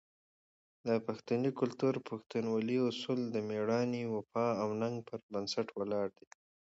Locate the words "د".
0.87-0.89, 3.29-3.35